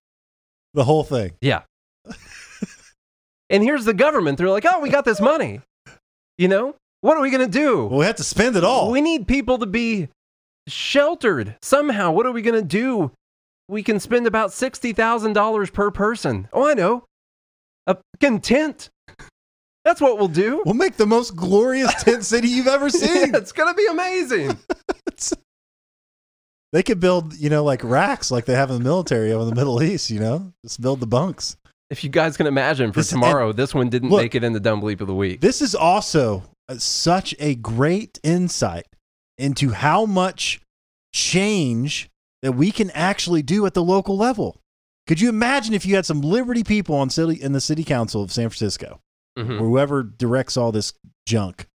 [0.75, 1.33] The whole thing.
[1.41, 1.63] Yeah.
[3.49, 4.37] and here's the government.
[4.39, 5.61] They're like, oh, we got this money.
[6.37, 7.87] You know, what are we going to do?
[7.87, 8.91] Well, we have to spend it all.
[8.91, 10.09] We need people to be
[10.69, 12.11] sheltered somehow.
[12.13, 13.13] What are we going to do?
[13.69, 16.49] We can spend about $60,000 per person.
[16.53, 17.05] Oh, I know.
[17.87, 18.91] A content.
[19.85, 20.63] That's what we'll do.
[20.65, 23.35] We'll make the most glorious tent city you've ever seen.
[23.35, 24.59] it's going to be amazing.
[26.75, 29.55] They could build, you know, like racks like they have in the military over the
[29.55, 30.53] Middle East, you know?
[30.63, 31.57] Just build the bunks.
[31.89, 34.53] if you guys can imagine for This- tomorrow, this one didn't Look, make it in
[34.53, 35.41] the dumb bleep of the week.
[35.41, 38.87] This is also uh, such a great insight
[39.39, 40.61] into how much
[41.13, 42.11] change
[42.43, 44.57] that we can actually do at the local level.
[45.07, 48.23] Could you imagine if you had some liberty people on city in the city council
[48.23, 49.01] of San Francisco,
[49.39, 49.61] Mhm.
[49.61, 50.93] or whoever directs all this
[51.27, 51.67] junk,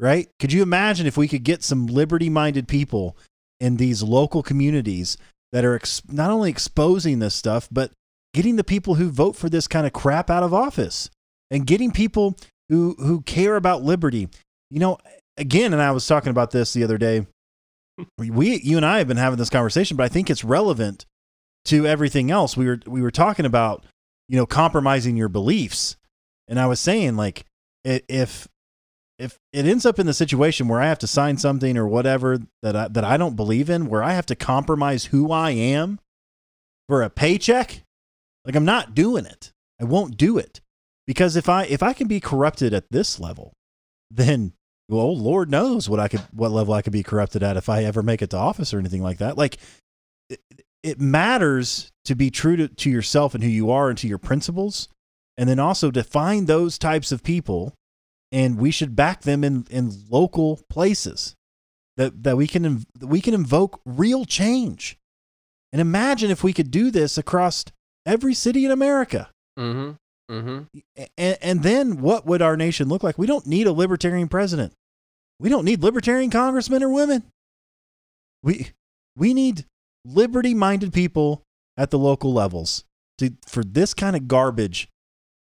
[0.00, 0.28] right?
[0.40, 3.16] Could you imagine if we could get some liberty-minded people
[3.60, 5.16] in these local communities
[5.52, 7.92] that are ex- not only exposing this stuff, but
[8.34, 11.08] getting the people who vote for this kind of crap out of office
[11.50, 12.36] and getting people
[12.68, 14.28] who who care about liberty.
[14.70, 14.98] You know,
[15.36, 17.26] again, and I was talking about this the other day.
[18.18, 21.06] We, you and I have been having this conversation, but I think it's relevant
[21.66, 22.56] to everything else.
[22.56, 23.84] We were we were talking about,
[24.28, 25.96] you know, compromising your beliefs,
[26.48, 27.44] and I was saying like,
[27.84, 28.48] if
[29.18, 32.38] if it ends up in the situation where I have to sign something or whatever
[32.62, 36.00] that I, that I don't believe in, where I have to compromise who I am
[36.88, 37.82] for a paycheck,
[38.44, 39.52] like I'm not doing it.
[39.80, 40.60] I won't do it
[41.06, 43.52] because if I if I can be corrupted at this level,
[44.10, 44.52] then
[44.88, 47.84] well, Lord knows what I could what level I could be corrupted at if I
[47.84, 49.38] ever make it to office or anything like that.
[49.38, 49.58] Like
[50.28, 50.40] it,
[50.82, 54.18] it matters to be true to, to yourself and who you are and to your
[54.18, 54.88] principles,
[55.38, 57.74] and then also to find those types of people,
[58.34, 61.36] and we should back them in in local places
[61.96, 64.98] that that we can inv- that we can invoke real change.
[65.72, 67.64] And imagine if we could do this across
[68.04, 69.30] every city in America.
[69.58, 70.34] Mm-hmm.
[70.34, 70.78] Mm-hmm.
[71.16, 73.18] And, and then what would our nation look like?
[73.18, 74.72] We don't need a libertarian president.
[75.38, 77.24] We don't need libertarian congressmen or women.
[78.42, 78.70] We
[79.16, 79.64] we need
[80.04, 81.42] liberty-minded people
[81.76, 82.84] at the local levels
[83.18, 84.88] to for this kind of garbage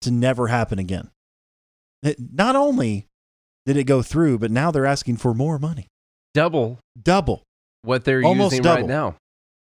[0.03, 1.11] to never happen again.
[2.03, 3.07] It, not only
[3.65, 5.89] did it go through, but now they're asking for more money.
[6.35, 7.43] Double Double.
[7.83, 8.83] what they're Almost using double.
[8.83, 9.17] right now.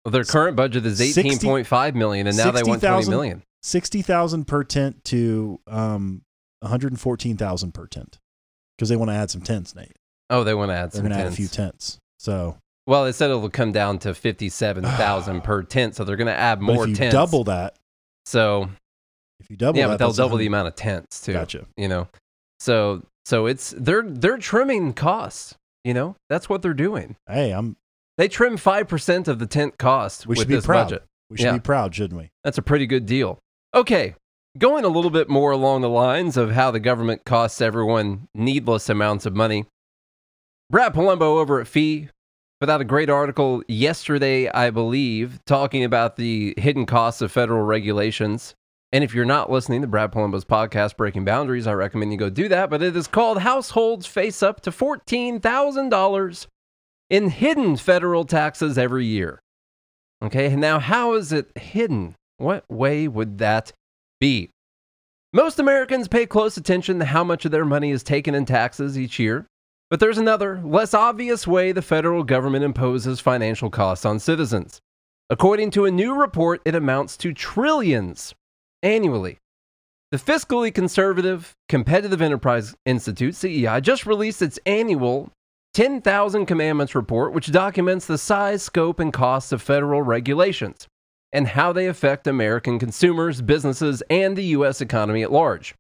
[0.06, 3.12] Well, their current budget is eighteen point five million, and now they want twenty 60,000
[3.12, 3.44] million.
[3.64, 6.22] 60,000 per tent to um
[6.62, 8.18] 114,000 per tent.
[8.78, 9.92] Because they want to add some tents, Nate.
[10.30, 11.98] Oh, they want to add They're some going to add a few tents.
[12.18, 12.58] So
[12.88, 16.34] Well, they said it'll come down to fifty-seven thousand per tent, so they're going to
[16.34, 17.14] add but more if you tents.
[17.14, 17.76] double that,
[18.26, 18.70] So
[19.42, 21.34] if you double yeah, that, but they'll double the amount of tents too.
[21.34, 21.66] Gotcha.
[21.78, 22.08] You know,
[22.60, 25.56] so so it's they're they're trimming costs.
[25.84, 27.16] You know, that's what they're doing.
[27.28, 27.76] Hey, I'm.
[28.18, 30.86] They trim five percent of the tent cost We with should be this proud.
[30.86, 31.04] budget.
[31.30, 31.54] We should Yeah.
[31.54, 32.30] be proud, shouldn't we?
[32.44, 33.40] That's a pretty good deal.
[33.74, 34.16] Okay,
[34.58, 38.90] going a little bit more along the lines of how the government costs everyone needless
[38.90, 39.66] amounts of money.
[40.70, 42.10] Brad Polumbo over at FEE
[42.60, 47.64] put out a great article yesterday, I believe, talking about the hidden costs of federal
[47.64, 48.54] regulations.
[48.94, 52.30] And if you're not listening to Brad Polumbo's podcast, Breaking Boundaries, I recommend you go
[52.30, 52.70] do that.
[52.70, 56.48] But it is called Households Face Up to $14,000
[57.10, 59.40] in hidden federal taxes every year.
[60.22, 62.16] Okay, now how is it hidden?
[62.38, 63.72] What way would that
[64.20, 64.50] be?
[65.34, 69.00] Most Americans pay close attention to how much of their money is taken in taxes
[69.00, 69.48] each year,
[69.90, 74.82] but there's another, less obvious way the federal government imposes financial costs on citizens.
[75.30, 78.34] According to a new report, it amounts to trillions
[78.84, 79.38] annually.
[80.12, 85.32] The fiscally conservative Competitive Enterprise Institute, CEI, just released its annual
[85.74, 90.88] 10,000 Commandments report, which documents the size, scope, and costs of federal regulations
[91.34, 94.82] and how they affect American consumers, businesses, and the U.S.
[94.82, 95.76] economy at large.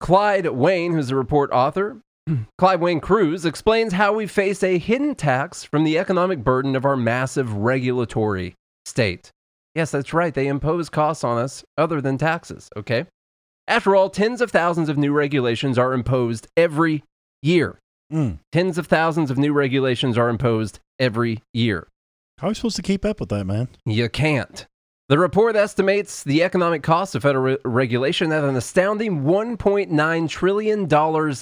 [0.00, 1.98] Clyde Wayne, who's a report author,
[2.58, 6.84] Clyde Wayne Crews explains how we face a hidden tax from the economic burden of
[6.84, 8.54] our massive regulatory
[8.84, 9.30] state.
[9.74, 10.32] Yes, that's right.
[10.32, 13.06] They impose costs on us other than taxes, okay?
[13.66, 17.02] After all, tens of thousands of new regulations are imposed every
[17.42, 17.78] year.
[18.12, 18.38] Mm.
[18.52, 21.88] Tens of thousands of new regulations are imposed every year.
[22.38, 23.68] How are we supposed to keep up with that, man?
[23.86, 24.66] You can't.
[25.08, 31.34] The report estimates the economic cost of federal re- regulation at an astounding $1.9 trillion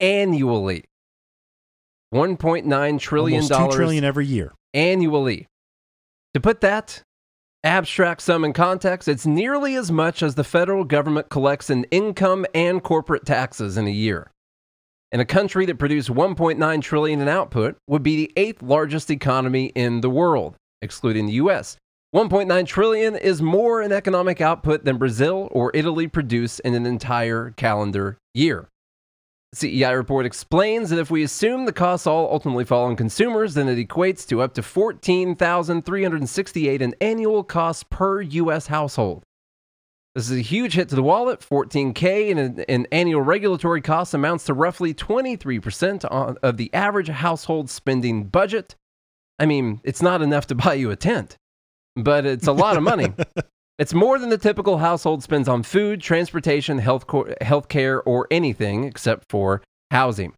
[0.00, 0.84] annually.
[2.14, 4.52] $1.9 trillion Almost two trillion every year.
[4.74, 5.46] annually.
[6.34, 7.02] To put that
[7.66, 12.46] abstract sum in context, it's nearly as much as the federal government collects in income
[12.54, 14.30] and corporate taxes in a year.
[15.10, 19.66] In a country that produced 1.9 trillion in output, would be the eighth largest economy
[19.74, 21.76] in the world, excluding the US.
[22.14, 27.50] 1.9 trillion is more in economic output than Brazil or Italy produce in an entire
[27.56, 28.68] calendar year.
[29.56, 33.68] CEI report explains that if we assume the costs all ultimately fall on consumers, then
[33.68, 39.22] it equates to up to 14,368 in annual costs per US household.
[40.14, 41.40] This is a huge hit to the wallet.
[41.40, 47.68] 14K in, in annual regulatory costs amounts to roughly 23% on, of the average household
[47.68, 48.76] spending budget.
[49.38, 51.36] I mean, it's not enough to buy you a tent,
[51.96, 53.12] but it's a lot of money.
[53.78, 59.24] It's more than the typical household spends on food, transportation, health healthcare, or anything except
[59.28, 60.32] for housing.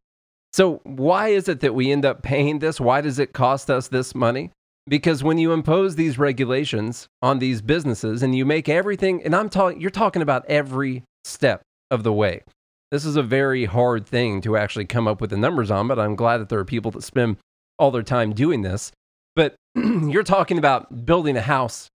[0.52, 2.80] So, why is it that we end up paying this?
[2.80, 4.50] Why does it cost us this money?
[4.88, 9.50] Because when you impose these regulations on these businesses and you make everything, and I'm
[9.50, 12.42] talking, you're talking about every step of the way.
[12.90, 15.98] This is a very hard thing to actually come up with the numbers on, but
[15.98, 17.36] I'm glad that there are people that spend
[17.78, 18.90] all their time doing this.
[19.36, 21.88] But you're talking about building a house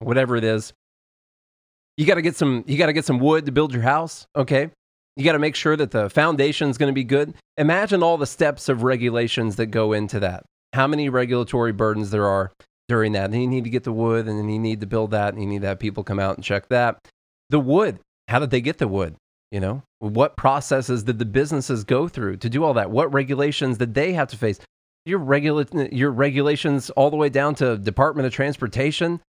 [0.00, 0.72] whatever it is.
[1.96, 4.26] You got to get some you got to get some wood to build your house,
[4.34, 4.70] okay?
[5.16, 7.34] You got to make sure that the foundation is going to be good.
[7.56, 10.44] Imagine all the steps of regulations that go into that.
[10.72, 12.52] How many regulatory burdens there are
[12.90, 13.30] during that.
[13.30, 15.40] And you need to get the wood and then you need to build that and
[15.40, 16.98] you need to have people come out and check that.
[17.48, 19.14] The wood, how did they get the wood?
[19.52, 22.90] You know, what processes did the businesses go through to do all that?
[22.90, 24.58] What regulations did they have to face?
[25.06, 29.20] Your, regula- your regulations all the way down to Department of Transportation,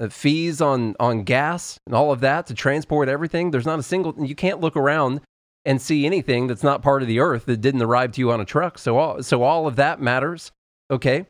[0.00, 3.50] Uh, fees on on gas and all of that to transport everything.
[3.50, 4.14] There's not a single.
[4.18, 5.20] You can't look around
[5.66, 8.40] and see anything that's not part of the earth that didn't arrive to you on
[8.40, 8.78] a truck.
[8.78, 10.52] So all so all of that matters.
[10.90, 11.26] Okay,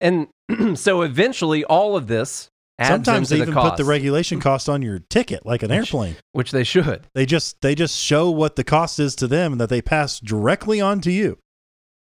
[0.00, 0.28] and
[0.74, 2.48] so eventually all of this.
[2.76, 6.16] Adds Sometimes they the even put the regulation cost on your ticket, like an airplane.
[6.32, 7.06] which they should.
[7.14, 10.18] They just they just show what the cost is to them and that they pass
[10.18, 11.38] directly on to you.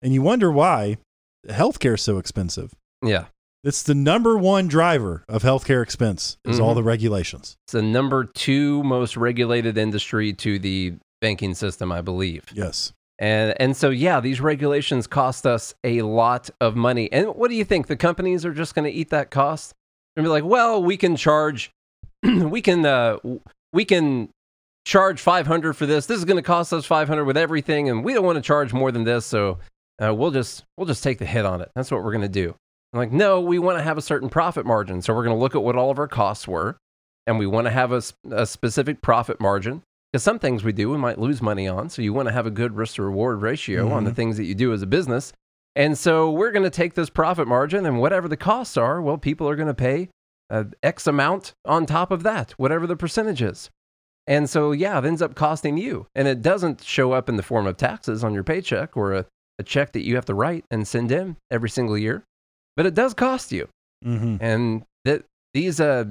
[0.03, 0.97] And you wonder why
[1.47, 2.73] healthcare is so expensive.
[3.01, 3.27] Yeah,
[3.65, 6.77] It's the number one driver of healthcare expense is all Mhm.
[6.77, 7.57] the regulations.
[7.67, 12.45] it's the number two most regulated industry to the banking system, I believe.
[12.55, 12.93] Yes.
[13.19, 17.11] And and so yeah, these regulations cost us a lot of money.
[17.11, 17.87] And what do you think?
[17.87, 19.73] The companies are just going to eat that cost
[20.17, 21.71] and be like, well, we can charge,
[22.23, 23.17] we can uh,
[23.73, 24.29] we can
[24.85, 26.07] charge five hundred for this.
[26.07, 28.43] This is going to cost us five hundred with everything, and we don't want to
[28.43, 29.59] charge more than this, so
[30.01, 31.71] uh, we'll just we'll just take the hit on it.
[31.75, 32.55] That's what we're going to do.
[32.97, 35.41] I'm like, no, we want to have a certain profit margin, so we're going to
[35.41, 36.79] look at what all of our costs were,
[37.27, 39.83] and we want to have a specific profit margin.
[40.11, 41.91] Because some things we do, we might lose money on.
[41.91, 44.45] So you want to have a good risk to reward ratio on the things that
[44.45, 45.35] you do as a business.
[45.75, 49.19] And so we're going to take this profit margin and whatever the costs are, well,
[49.19, 50.09] people are going to pay
[50.49, 53.69] uh, X amount on top of that, whatever the percentage is.
[54.27, 56.07] And so, yeah, it ends up costing you.
[56.15, 59.27] And it doesn't show up in the form of taxes on your paycheck or a,
[59.59, 62.25] a check that you have to write and send in every single year,
[62.77, 63.69] but it does cost you.
[64.05, 64.37] Mm-hmm.
[64.41, 66.07] And that these uh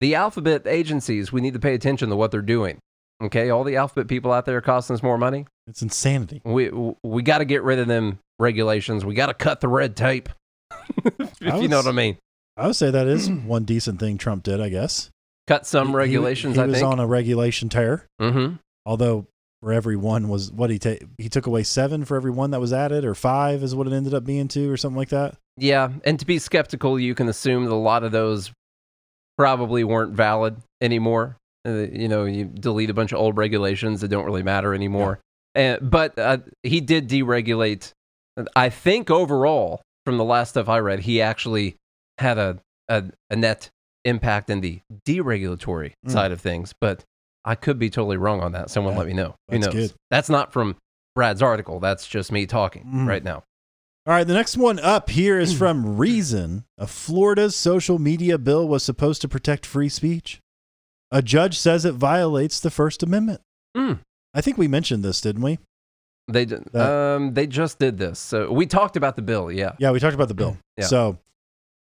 [0.00, 2.78] the alphabet agencies, we need to pay attention to what they're doing.
[3.22, 5.46] Okay, all the alphabet people out there are costing us more money.
[5.66, 6.42] It's insanity.
[6.44, 6.70] We
[7.04, 9.04] we got to get rid of them regulations.
[9.04, 10.28] We got to cut the red tape.
[11.04, 12.18] if I you know what I mean.
[12.56, 15.10] I would say that is one decent thing Trump did, I guess.
[15.46, 16.56] Cut some He- regulations.
[16.56, 18.06] He, I was on a regulation tear.
[18.20, 18.56] mm-hmm.
[18.84, 19.26] Although
[19.62, 22.60] for every one was what he take he took away seven for every one that
[22.60, 25.36] was added, or five is what it ended up being to, or something like that.
[25.56, 28.50] Yeah, and to be skeptical, you can assume that a lot of those
[29.38, 31.36] probably weren't valid anymore.
[31.66, 35.20] Uh, you know, you delete a bunch of old regulations that don't really matter anymore.
[35.54, 37.92] And, but uh, he did deregulate.
[38.56, 41.76] I think overall, from the last stuff I read, he actually
[42.18, 42.58] had a,
[42.88, 43.70] a, a net
[44.04, 46.10] impact in the deregulatory Mm.
[46.10, 46.74] side of things.
[46.80, 47.04] But
[47.44, 48.70] I could be totally wrong on that.
[48.70, 49.34] Someone Yeah, let me know.
[49.50, 49.72] Who knows?
[49.74, 49.92] good.
[50.10, 50.76] That's not from
[51.14, 51.80] Brad's article.
[51.80, 53.06] That's just me talking Mm.
[53.08, 53.42] right now.
[54.06, 56.64] All right, the next one up here is from Reason.
[56.78, 60.40] A Florida's social media bill was supposed to protect free speech.
[61.10, 63.40] A judge says it violates the First Amendment.
[63.76, 64.00] Mm.
[64.34, 65.58] I think we mentioned this, didn't we?
[66.28, 68.18] They did, um they just did this.
[68.18, 69.72] So we talked about the bill, yeah.
[69.78, 70.56] Yeah, we talked about the bill.
[70.78, 70.86] Yeah.
[70.86, 71.18] So,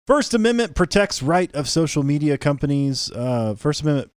[0.07, 3.11] First Amendment protects right of social media companies.
[3.11, 4.13] Uh, First Amendment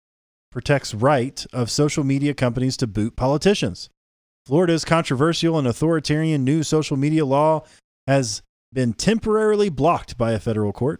[0.57, 3.91] protects right of social media companies to boot politicians.
[4.43, 7.63] Florida's controversial and authoritarian new social media law
[8.07, 8.41] has
[8.73, 10.99] been temporarily blocked by a federal court.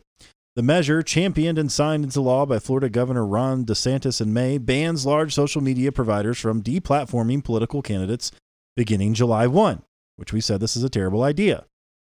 [0.55, 5.08] The measure, championed and signed into law by Florida Governor Ron DeSantis in May, bans
[5.08, 8.32] large social media providers from deplatforming political candidates
[8.76, 9.82] beginning July 1,
[10.18, 11.66] which we said this is a terrible idea.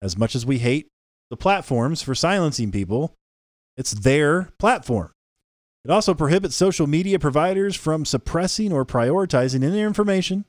[0.03, 0.89] As much as we hate
[1.30, 3.14] the platforms for silencing people,
[3.76, 5.12] it's their platform.
[5.84, 10.44] It also prohibits social media providers from suppressing or prioritizing any information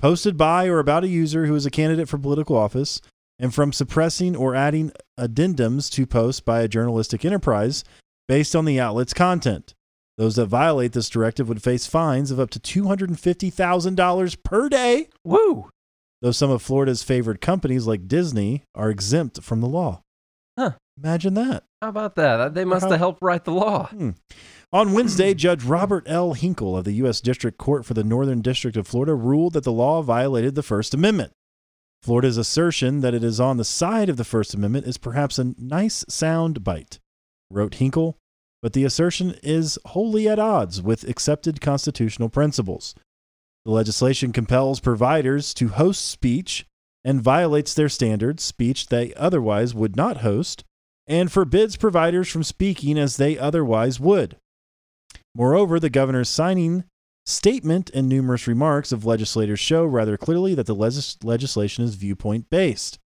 [0.00, 3.00] posted by or about a user who is a candidate for political office
[3.38, 7.84] and from suppressing or adding addendums to posts by a journalistic enterprise
[8.28, 9.74] based on the outlet's content.
[10.18, 15.68] Those that violate this directive would face fines of up to $250,000 per day, Woo!
[16.22, 20.02] though some of Florida's favored companies like Disney are exempt from the law.
[20.58, 20.72] Huh.
[21.02, 21.64] Imagine that.
[21.82, 22.54] How about that?
[22.54, 23.88] They must How- have helped write the law.
[23.88, 24.10] Hmm.
[24.74, 26.32] On Wednesday, Judge Robert L.
[26.32, 27.20] Hinkle of the U.S.
[27.20, 30.92] District Court for the Northern District of Florida ruled that the law violated the First
[30.92, 31.32] Amendment.
[32.02, 35.54] Florida's assertion that it is on the side of the First Amendment is perhaps a
[35.56, 36.98] nice sound bite,
[37.52, 38.18] wrote Hinkle,
[38.62, 42.96] but the assertion is wholly at odds with accepted constitutional principles.
[43.64, 46.66] The legislation compels providers to host speech
[47.04, 50.64] and violates their standards, speech they otherwise would not host,
[51.06, 54.36] and forbids providers from speaking as they otherwise would.
[55.34, 56.84] Moreover, the governor's signing
[57.26, 62.50] statement and numerous remarks of legislators show rather clearly that the legis- legislation is viewpoint
[62.50, 62.98] based,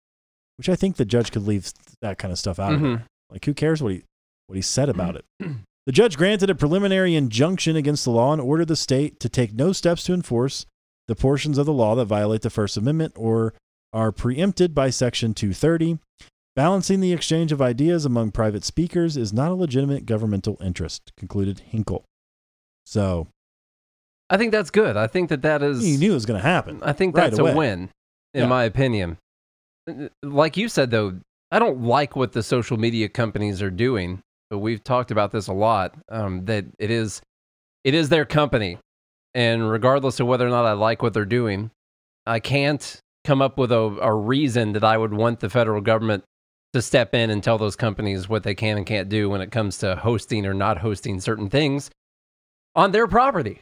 [0.57, 1.73] which I think the judge could leave
[2.03, 2.87] that kind of stuff out of it.
[2.87, 3.03] Mhm.
[3.31, 4.03] Like, who cares what he
[4.47, 5.25] what he said about it?
[5.87, 9.55] The judge granted a preliminary injunction against the law and ordered the state to take
[9.55, 10.67] no steps to enforce
[11.07, 13.55] the portions of the law that violate the First Amendment or
[13.95, 15.99] are preempted by Section 230.
[16.55, 21.61] Balancing the exchange of ideas among private speakers is not a legitimate governmental interest, concluded
[21.61, 22.05] Hinkle.
[22.89, 23.27] So
[24.31, 24.97] I think that's good.
[24.97, 25.87] I think that that is.
[25.87, 26.81] You knew it was going to happen.
[26.83, 27.53] I think right that's away.
[27.53, 27.91] a win,
[28.33, 28.47] in Yeah.
[28.47, 29.19] my opinion.
[30.23, 31.21] Like you said, though,
[31.51, 34.23] I don't like what the social media companies are doing.
[34.49, 35.95] But we've talked about this a lot.
[36.11, 37.21] Um, that it is,
[37.85, 38.79] it is their company,
[39.35, 41.71] and regardless of whether or not I like what they're doing,
[42.27, 46.25] I can't come up with a, a reason that I would want the federal government
[46.73, 49.51] to step in and tell those companies what they can and can't do when it
[49.51, 51.91] comes to hosting or not hosting certain things
[52.79, 53.61] on their property.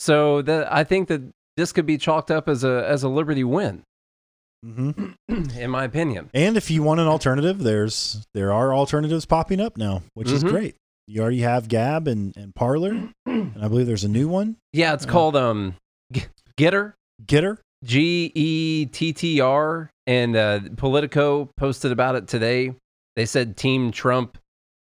[0.00, 1.20] So that I think that
[1.56, 3.82] this could be chalked up as a as a Liberty win,
[4.64, 4.90] hmm
[5.28, 6.30] in my opinion.
[6.32, 10.42] And if you want an alternative, there's there are alternatives popping up now, which is
[10.42, 10.48] Mhm.
[10.48, 10.74] great.
[11.06, 14.94] You already have Gab and, and Parler, and I believe there's a new one, Yeah,
[14.94, 15.74] it's Uh, called um
[16.12, 16.24] G-
[16.56, 16.94] Getter,
[17.26, 17.58] Getter.
[17.84, 22.74] G E T T R, and uh, Politico posted about it today.
[23.16, 24.36] They said Team Trump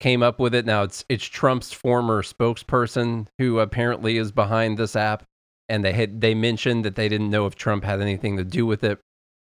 [0.01, 0.65] came up with it.
[0.65, 5.23] Now it's it's Trump's former spokesperson who apparently is behind this app,
[5.69, 8.65] and they had they mentioned that they didn't know if Trump had anything to do
[8.65, 8.99] with it,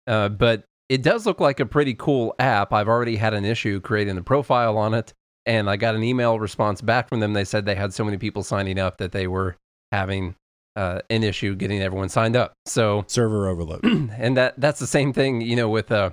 [0.07, 2.73] uh, but it does look like a pretty cool app.
[2.73, 5.13] I've already had an issue creating a profile on it,
[5.45, 7.33] and I got an email response back from them.
[7.33, 9.57] They said they had so many people signing up that they were
[9.91, 10.35] having
[10.77, 12.53] uh, an issue getting everyone signed up.
[12.65, 13.83] So server overload.
[13.85, 16.11] and that that's the same thing, you know, with uh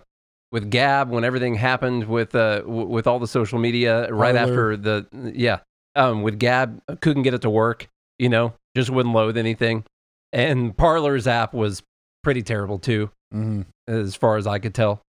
[0.54, 4.50] with Gab when everything happened with uh w- with all the social media right Parler.
[4.50, 5.58] after the yeah
[5.96, 7.88] um with Gab uh, couldn't get it to work,
[8.18, 9.84] you know, just wouldn't load anything,
[10.32, 11.82] and Parler's app was
[12.22, 15.02] pretty terrible too, hmm as far as I could tell.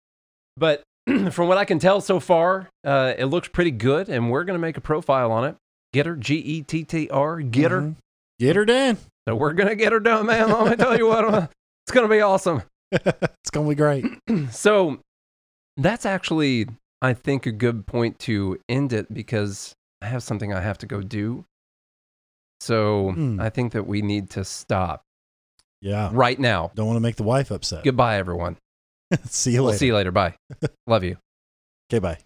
[0.57, 0.81] But
[1.31, 4.57] from what I can tell so far, uh, it looks pretty good, and we're gonna
[4.59, 5.55] make a profile on it.
[5.93, 7.81] Getter G E T T R Getter.
[7.81, 7.95] Mhm.
[8.39, 8.97] Get her Dan.
[9.27, 10.49] So we're gonna get her done, man.
[10.49, 11.25] Let me tell you what,
[11.85, 12.63] it's gonna be awesome.
[12.91, 14.05] it's gonna be great.
[14.51, 14.99] so
[15.77, 16.67] that's actually,
[17.01, 20.85] I think, a good point to end it because I have something I have to
[20.85, 21.45] go do.
[22.61, 23.39] So Hmm.
[23.41, 25.03] I think that we need to stop
[25.81, 26.09] Yeah.
[26.13, 26.71] right now.
[26.75, 27.83] Don't want to make the wife upset.
[27.83, 28.57] Goodbye, everyone.
[29.25, 29.77] see you We'll later.
[29.79, 30.11] see you later.
[30.11, 30.35] Bye.
[30.87, 31.17] Love you.
[31.91, 32.17] Okay, bye.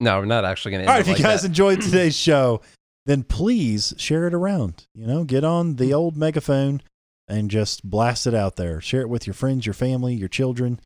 [0.00, 1.48] No, we're not actually going to All right, if you guys that.
[1.48, 2.60] enjoyed today's show,
[3.06, 4.86] then please share it around.
[4.94, 6.82] You know, get on the old megaphone
[7.28, 8.80] and just blast it out there.
[8.80, 10.80] Share it with your friends, your family, your children,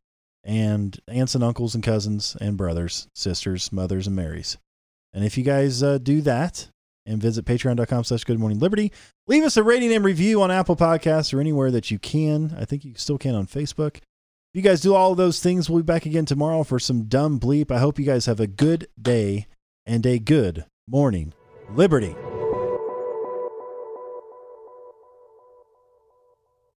[0.44, 4.58] and aunts and uncles and cousins and brothers, sisters, mothers, and Marys.
[5.12, 6.68] And if you guys uh, do that
[7.06, 8.92] and visit patreon.com slash good morning liberty,
[9.26, 12.54] leave us a rating and review on Apple Podcasts or anywhere that you can.
[12.58, 13.96] I think you still can on Facebook.
[13.96, 17.38] If you guys do all those things, we'll be back again tomorrow for some dumb
[17.38, 17.70] bleep.
[17.70, 19.46] I hope you guys have a good day
[19.84, 21.34] and a good morning.
[21.70, 22.14] Liberty.